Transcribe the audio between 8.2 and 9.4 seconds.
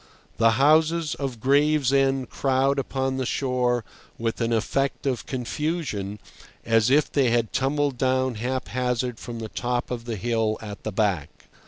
haphazard from